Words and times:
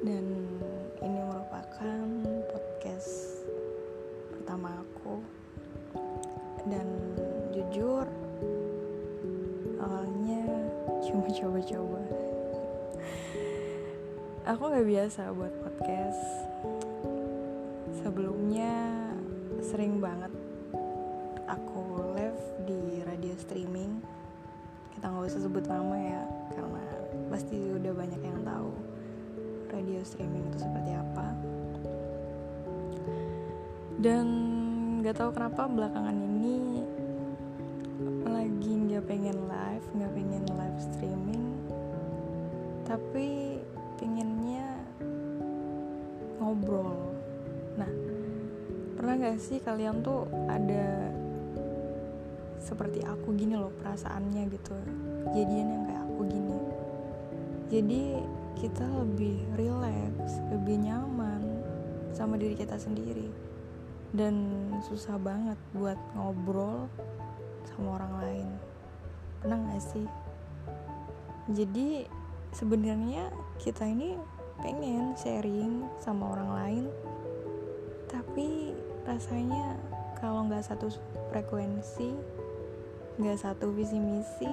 dan 0.00 0.24
ini 1.04 1.20
merupakan 1.28 2.04
podcast 2.48 3.44
pertama 4.32 4.80
aku. 4.80 5.20
Dan 6.64 6.88
jujur 7.52 8.08
awalnya 9.76 10.44
cuma 11.04 11.28
coba-coba. 11.36 12.00
Aku 14.48 14.62
nggak 14.72 14.88
biasa 14.88 15.36
buat 15.36 15.52
podcast. 15.60 16.22
Sebelumnya 18.00 19.04
sering 19.60 20.00
banget 20.00 20.32
aku 21.44 22.00
live 22.16 22.40
di 22.64 23.04
radio 23.04 23.36
streaming. 23.36 24.00
Kita 24.96 25.12
nggak 25.12 25.28
usah 25.28 25.44
sebut 25.44 25.64
nama 25.68 25.96
ya 25.96 26.22
karena 26.56 26.84
pasti 27.28 27.56
udah 27.68 27.92
banyak 27.92 28.20
yang 28.24 28.40
tahu 28.48 28.89
radio 29.70 30.02
streaming 30.02 30.44
itu 30.50 30.66
seperti 30.66 30.92
apa. 30.92 31.28
Dan 34.00 34.26
nggak 35.00 35.16
tahu 35.16 35.30
kenapa 35.32 35.68
belakangan 35.70 36.16
ini 36.16 36.84
lagi 38.24 38.72
nggak 38.72 39.04
pengen 39.08 39.36
live 39.48 39.86
nggak 39.96 40.12
pengen 40.12 40.44
live 40.50 40.80
streaming. 40.80 41.44
Tapi 42.84 43.60
pengennya 43.96 44.66
ngobrol. 46.40 47.14
Nah 47.78 47.92
pernah 48.96 49.16
gak 49.16 49.40
sih 49.40 49.64
kalian 49.64 50.04
tuh 50.04 50.28
ada 50.44 51.08
seperti 52.60 53.00
aku 53.00 53.32
gini 53.32 53.56
loh 53.56 53.72
perasaannya 53.80 54.42
gitu. 54.52 54.76
Jadian 55.32 55.68
yang 55.72 55.82
kayak 55.88 56.04
aku 56.04 56.22
gini 56.28 56.56
jadi 57.70 58.18
kita 58.58 58.82
lebih 58.82 59.46
relax 59.54 60.42
lebih 60.50 60.82
nyaman 60.82 61.62
sama 62.10 62.34
diri 62.34 62.58
kita 62.58 62.74
sendiri. 62.74 63.30
Dan 64.10 64.66
susah 64.82 65.14
banget 65.22 65.54
buat 65.70 65.94
ngobrol 66.18 66.90
sama 67.70 68.02
orang 68.02 68.14
lain. 68.18 68.48
Pernah 69.38 69.58
gak 69.70 69.84
sih? 69.86 70.06
Jadi 71.54 72.10
sebenarnya 72.50 73.30
kita 73.62 73.86
ini 73.86 74.18
pengen 74.58 75.14
sharing 75.14 75.86
sama 76.02 76.34
orang 76.34 76.50
lain. 76.50 76.84
Tapi 78.10 78.74
rasanya 79.06 79.78
kalau 80.18 80.44
nggak 80.50 80.66
satu 80.66 80.92
frekuensi 81.32 82.12
nggak 83.16 83.38
satu 83.40 83.72
visi 83.72 83.96
misi 84.00 84.48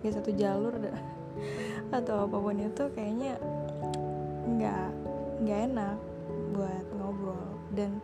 nggak 0.00 0.14
satu 0.16 0.30
jalur 0.36 0.76
atau 1.90 2.26
apa 2.26 2.36
pun 2.36 2.58
itu 2.58 2.84
kayaknya 2.92 3.38
nggak 4.44 4.88
nggak 5.44 5.60
enak 5.72 5.96
buat 6.54 6.84
ngobrol. 6.96 7.46
Dan 7.74 7.98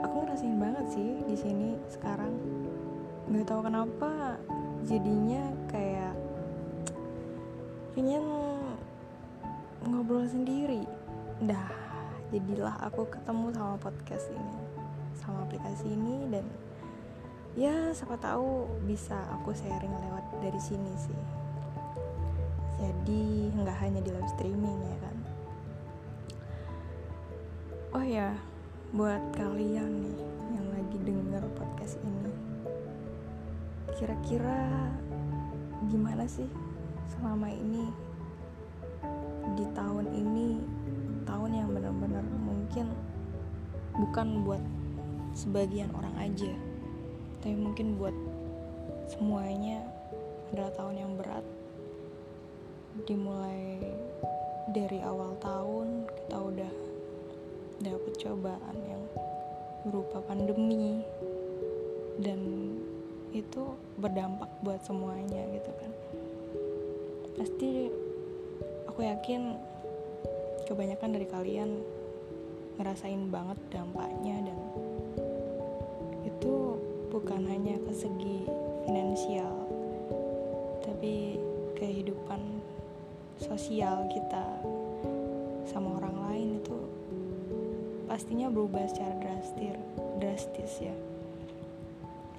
aku 0.00 0.24
ngerasain 0.24 0.58
banget 0.58 0.86
sih 0.92 1.10
di 1.24 1.36
sini 1.36 1.68
sekarang. 1.88 2.32
Nggak 3.28 3.46
tahu 3.48 3.60
kenapa 3.66 4.40
jadinya 4.86 5.50
kayak 5.68 6.14
pengen 7.96 8.24
ngobrol 9.84 10.24
sendiri. 10.28 10.84
Dah 11.44 11.86
jadilah 12.34 12.74
aku 12.82 13.06
ketemu 13.06 13.54
sama 13.54 13.76
podcast 13.78 14.26
ini 14.34 14.58
sama 15.14 15.46
aplikasi 15.46 15.94
ini 15.94 16.26
dan 16.28 16.44
ya 17.54 17.94
siapa 17.94 18.18
tahu 18.18 18.66
bisa 18.84 19.14
aku 19.38 19.54
sharing 19.54 19.94
lewat 19.94 20.24
dari 20.42 20.60
sini 20.60 20.92
sih 20.98 21.20
jadi 22.76 23.24
nggak 23.56 23.78
hanya 23.80 24.00
di 24.04 24.10
live 24.12 24.32
streaming 24.36 24.78
ya 24.84 24.98
kan? 25.00 25.16
Oh 27.96 28.04
ya 28.04 28.28
buat 28.94 29.20
kalian 29.34 30.04
nih 30.04 30.18
yang 30.54 30.66
lagi 30.70 30.96
denger 31.02 31.42
podcast 31.58 31.98
ini 32.06 32.30
kira-kira 33.96 34.68
gimana 35.88 36.28
sih 36.28 36.46
selama 37.10 37.48
ini 37.48 37.88
di 39.56 39.64
tahun 39.72 40.06
ini 40.12 40.60
tahun 41.24 41.50
yang 41.56 41.68
benar-benar 41.72 42.24
mungkin 42.40 42.92
bukan 43.96 44.44
buat 44.44 44.62
sebagian 45.32 45.88
orang 45.96 46.14
aja 46.20 46.52
tapi 47.40 47.56
mungkin 47.56 47.96
buat 47.96 48.14
semuanya 49.08 49.80
adalah 50.52 50.72
tahun 50.76 50.94
yang 51.00 51.12
berat 51.16 51.44
dimulai 53.04 53.76
dari 54.72 55.04
awal 55.04 55.36
tahun 55.44 56.08
kita 56.08 56.36
udah 56.40 56.74
dapet 57.84 58.12
cobaan 58.16 58.76
yang 58.88 59.02
berupa 59.84 60.24
pandemi. 60.24 61.04
Dan 62.16 62.40
itu 63.36 63.76
berdampak 64.00 64.48
buat 64.64 64.80
semuanya 64.80 65.44
gitu 65.52 65.68
kan. 65.76 65.92
Pasti 67.36 67.92
aku 68.88 69.04
yakin 69.04 69.60
kebanyakan 70.64 71.10
dari 71.12 71.26
kalian 71.28 71.70
ngerasain 72.80 73.28
banget 73.28 73.60
dampaknya 73.68 74.40
dan 74.48 74.58
itu 76.24 76.76
bukan 77.12 77.44
hanya 77.48 77.76
ke 77.80 77.92
segi 77.92 78.44
finansial 78.84 79.52
tapi 80.84 81.40
kehidupan 81.76 82.55
sosial 83.36 84.08
kita 84.08 84.46
sama 85.68 86.00
orang 86.00 86.16
lain 86.30 86.48
itu 86.62 86.78
pastinya 88.08 88.48
berubah 88.48 88.88
secara 88.88 89.14
drastis 89.20 89.76
drastis 90.16 90.72
ya. 90.80 90.96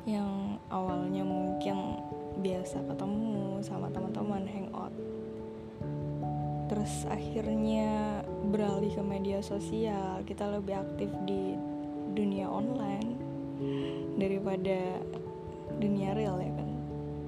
Yang 0.07 0.57
awalnya 0.71 1.23
mungkin 1.27 2.01
biasa 2.39 2.79
ketemu 2.87 3.59
sama 3.61 3.91
teman-teman 3.91 4.47
hangout 4.47 4.93
terus 6.67 7.07
akhirnya 7.07 8.21
beralih 8.51 8.91
ke 8.91 9.03
media 9.03 9.39
sosial. 9.39 10.23
Kita 10.27 10.51
lebih 10.51 10.75
aktif 10.75 11.07
di 11.23 11.55
dunia 12.11 12.51
online 12.51 13.15
daripada 14.19 14.99
dunia 15.79 16.11
real 16.17 16.37
ya 16.43 16.51
kan. 16.51 16.69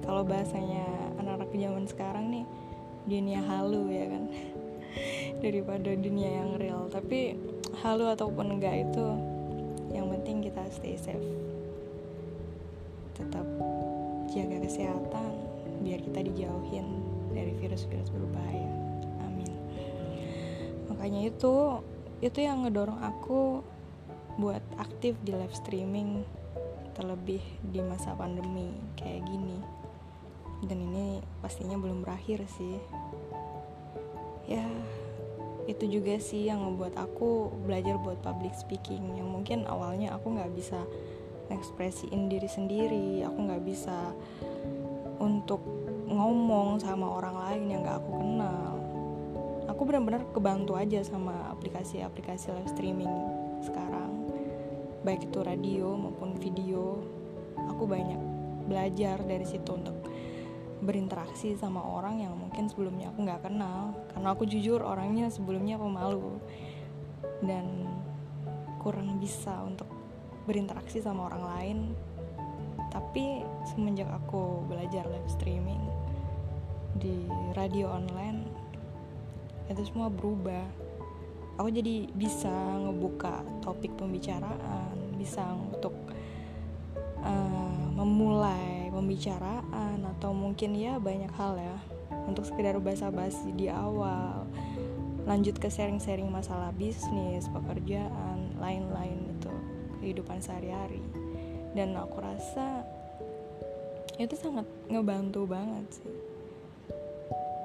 Kalau 0.04 0.22
bahasanya 0.24 0.84
anak-anak 1.20 1.50
zaman 1.56 1.84
sekarang 1.88 2.24
nih 2.28 2.44
dunia 3.06 3.40
halu 3.44 3.88
ya 3.92 4.06
kan. 4.08 4.24
Daripada 5.44 5.90
dunia 5.96 6.30
yang 6.42 6.60
real. 6.60 6.88
Tapi 6.92 7.36
halu 7.80 8.10
ataupun 8.12 8.58
enggak 8.58 8.90
itu 8.90 9.06
yang 9.94 10.10
penting 10.12 10.44
kita 10.44 10.62
stay 10.68 10.96
safe. 10.98 11.24
Tetap 13.16 13.46
jaga 14.30 14.56
kesehatan 14.62 15.30
biar 15.80 16.00
kita 16.04 16.20
dijauhin 16.26 16.86
dari 17.32 17.56
virus-virus 17.56 18.12
berbahaya. 18.12 18.70
Amin. 19.24 19.50
Makanya 20.92 21.32
itu 21.32 21.80
itu 22.20 22.38
yang 22.44 22.68
ngedorong 22.68 23.00
aku 23.00 23.64
buat 24.36 24.60
aktif 24.76 25.16
di 25.24 25.32
live 25.32 25.56
streaming 25.56 26.24
terlebih 26.92 27.40
di 27.64 27.80
masa 27.80 28.12
pandemi 28.12 28.76
kayak 28.92 29.24
gini 29.24 29.79
dan 30.64 30.78
ini 30.80 31.24
pastinya 31.40 31.76
belum 31.80 32.04
berakhir 32.04 32.44
sih. 32.50 32.76
Ya 34.48 34.66
itu 35.68 35.86
juga 35.86 36.18
sih 36.18 36.50
yang 36.50 36.66
ngebuat 36.66 36.98
aku 36.98 37.52
belajar 37.64 37.94
buat 38.00 38.18
public 38.20 38.52
speaking. 38.58 39.16
Yang 39.16 39.28
mungkin 39.30 39.58
awalnya 39.70 40.16
aku 40.18 40.34
nggak 40.34 40.52
bisa 40.52 40.82
ekspresiin 41.48 42.26
diri 42.26 42.48
sendiri. 42.50 43.22
Aku 43.24 43.38
nggak 43.38 43.62
bisa 43.62 44.12
untuk 45.20 45.62
ngomong 46.10 46.82
sama 46.82 47.06
orang 47.06 47.36
lain 47.38 47.64
yang 47.70 47.80
nggak 47.86 47.98
aku 48.02 48.12
kenal. 48.18 48.74
Aku 49.70 49.86
benar-benar 49.86 50.26
kebantu 50.34 50.74
aja 50.74 51.00
sama 51.06 51.54
aplikasi-aplikasi 51.54 52.50
live 52.50 52.72
streaming 52.74 53.14
sekarang. 53.62 54.10
Baik 55.06 55.30
itu 55.30 55.38
radio 55.40 55.94
maupun 55.94 56.34
video. 56.36 57.00
Aku 57.70 57.86
banyak 57.86 58.18
belajar 58.66 59.22
dari 59.22 59.46
situ 59.46 59.70
untuk 59.70 59.96
berinteraksi 60.80 61.56
sama 61.56 61.84
orang 61.84 62.24
yang 62.24 62.34
mungkin 62.36 62.68
sebelumnya 62.68 63.12
aku 63.12 63.24
nggak 63.24 63.44
kenal. 63.48 63.94
Karena 64.12 64.28
aku 64.32 64.44
jujur 64.48 64.80
orangnya 64.80 65.28
sebelumnya 65.28 65.76
pemalu. 65.76 66.40
Dan 67.44 67.88
kurang 68.80 69.20
bisa 69.20 69.60
untuk 69.64 69.88
berinteraksi 70.48 71.04
sama 71.04 71.28
orang 71.28 71.44
lain. 71.44 71.78
Tapi 72.90 73.44
semenjak 73.70 74.10
aku 74.10 74.66
belajar 74.66 75.06
live 75.06 75.30
streaming 75.30 75.78
di 76.98 77.28
radio 77.54 77.94
online 77.94 78.42
itu 79.70 79.86
semua 79.86 80.10
berubah. 80.10 80.66
Aku 81.60 81.68
jadi 81.68 82.08
bisa 82.16 82.50
ngebuka 82.88 83.44
topik 83.60 83.92
pembicaraan 83.94 84.96
bisa 85.20 85.44
untuk 85.52 85.92
uh, 87.20 87.84
memulai 87.92 88.79
pembicaraan 88.90 90.02
atau 90.18 90.34
mungkin 90.34 90.74
ya 90.74 90.98
banyak 90.98 91.30
hal 91.38 91.56
ya 91.56 91.78
untuk 92.26 92.44
sekedar 92.44 92.76
basa-basi 92.82 93.54
di 93.54 93.70
awal. 93.70 94.46
Lanjut 95.24 95.56
ke 95.62 95.70
sharing-sharing 95.70 96.26
masalah 96.26 96.74
bisnis 96.74 97.46
pekerjaan 97.48 98.58
lain-lain 98.58 99.30
itu 99.38 99.52
kehidupan 100.02 100.42
sehari-hari. 100.42 101.02
Dan 101.72 101.94
aku 101.94 102.18
rasa 102.18 102.82
itu 104.18 104.34
sangat 104.34 104.66
ngebantu 104.90 105.46
banget 105.46 105.86
sih. 106.02 106.12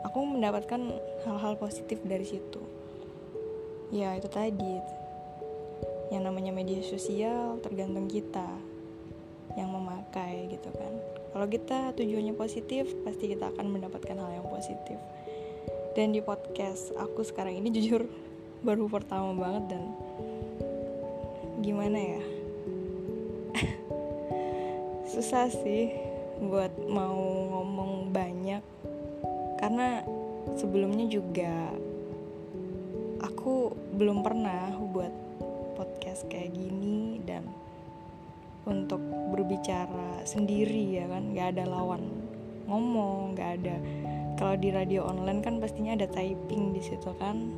Aku 0.06 0.22
mendapatkan 0.22 0.80
hal-hal 1.26 1.58
positif 1.58 2.00
dari 2.06 2.24
situ. 2.24 2.62
Ya 3.90 4.14
itu 4.14 4.30
tadi. 4.30 4.78
Yang 6.14 6.24
namanya 6.30 6.54
media 6.54 6.86
sosial 6.86 7.58
tergantung 7.66 8.06
kita 8.06 8.46
yang 9.56 9.72
memakai 9.72 10.52
gitu 10.52 10.70
kan. 10.76 10.94
Kalau 11.36 11.48
kita 11.48 11.92
tujuannya 11.96 12.36
positif 12.36 12.92
pasti 13.04 13.32
kita 13.32 13.52
akan 13.56 13.68
mendapatkan 13.72 14.16
hal 14.16 14.32
yang 14.40 14.48
positif. 14.48 15.00
Dan 15.96 16.12
di 16.12 16.20
podcast 16.20 16.92
aku 17.00 17.24
sekarang 17.24 17.56
ini 17.60 17.72
jujur 17.80 18.08
baru 18.64 18.88
pertama 18.92 19.32
banget 19.36 19.76
dan 19.76 19.84
gimana 21.64 22.00
ya? 22.00 22.24
Susah 25.16 25.48
sih 25.48 25.92
buat 26.44 26.72
mau 26.92 27.16
ngomong 27.52 28.12
banyak. 28.12 28.64
Karena 29.56 30.04
sebelumnya 30.60 31.08
juga 31.08 31.72
aku 33.24 33.72
belum 33.96 34.20
pernah 34.20 34.76
buat 34.92 35.12
podcast 35.80 36.28
kayak 36.28 36.52
gini 36.56 37.24
dan 37.24 37.65
untuk 38.66 39.02
berbicara 39.34 40.26
sendiri 40.26 40.98
ya 41.02 41.06
kan? 41.10 41.34
Nggak 41.34 41.48
ada 41.58 41.64
lawan 41.70 42.10
ngomong 42.66 43.38
nggak 43.38 43.52
ada. 43.62 43.76
Kalau 44.36 44.56
di 44.60 44.70
radio 44.74 45.08
online 45.08 45.40
kan 45.40 45.62
pastinya 45.62 45.96
ada 45.96 46.10
typing 46.10 46.76
di 46.76 46.82
situ 46.84 47.14
kan. 47.16 47.54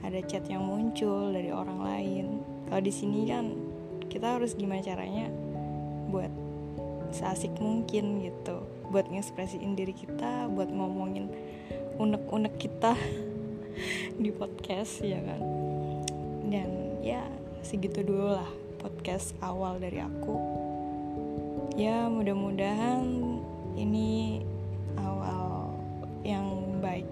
Ada 0.00 0.24
chat 0.24 0.48
yang 0.48 0.64
muncul 0.64 1.28
dari 1.34 1.52
orang 1.52 1.84
lain. 1.84 2.26
Kalau 2.70 2.80
di 2.80 2.92
sini 2.94 3.28
kan 3.28 3.52
kita 4.08 4.40
harus 4.40 4.56
gimana 4.56 4.80
caranya 4.80 5.28
buat 6.08 6.32
seasik 7.12 7.52
mungkin 7.60 8.24
gitu. 8.24 8.64
Buat 8.88 9.12
ngekspresiin 9.12 9.76
diri 9.76 9.92
kita 9.92 10.48
buat 10.50 10.72
ngomongin 10.72 11.28
unek-unek 12.00 12.56
kita 12.56 12.96
di 14.22 14.30
podcast 14.32 15.04
ya 15.04 15.20
kan? 15.20 15.42
Dan 16.48 16.96
ya 17.04 17.28
segitu 17.60 18.00
dulu 18.00 18.40
lah 18.40 18.59
podcast 18.80 19.36
awal 19.44 19.76
dari 19.76 20.00
aku 20.00 20.34
ya 21.78 22.08
mudah-mudahan 22.08 23.04
ini 23.76 24.40
awal 24.98 25.76
yang 26.24 26.80
baik 26.80 27.06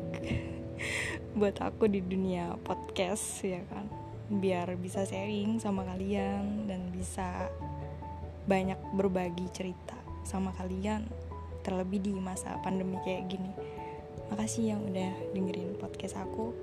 buat 1.39 1.61
aku 1.61 1.87
di 1.93 2.01
dunia 2.01 2.57
podcast 2.67 3.45
ya 3.47 3.61
kan 3.69 3.87
biar 4.29 4.75
bisa 4.81 5.05
sharing 5.05 5.61
sama 5.61 5.85
kalian 5.89 6.69
dan 6.69 6.89
bisa 6.93 7.49
banyak 8.49 8.81
berbagi 8.97 9.45
cerita 9.53 9.97
sama 10.25 10.53
kalian 10.57 11.05
terlebih 11.65 12.01
di 12.01 12.13
masa 12.17 12.57
pandemi 12.65 12.97
kayak 13.05 13.29
gini. 13.29 13.53
Makasih 14.33 14.77
yang 14.77 14.81
udah 14.85 15.13
dengerin 15.37 15.77
podcast 15.77 16.17
aku. 16.17 16.57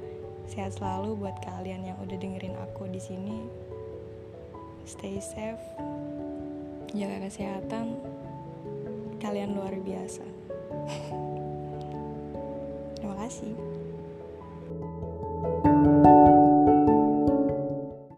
Sehat 0.50 0.78
selalu 0.78 1.18
buat 1.18 1.38
kalian 1.42 1.86
yang 1.86 1.98
udah 2.02 2.18
dengerin 2.18 2.58
aku 2.58 2.86
di 2.90 3.02
sini. 3.02 3.46
Stay 4.86 5.18
safe. 5.18 5.66
Jaga 6.94 7.26
kesehatan. 7.26 7.98
Kalian 9.18 9.58
luar 9.58 9.74
biasa. 9.82 10.22
Terima 13.02 13.18
kasih. 13.18 13.75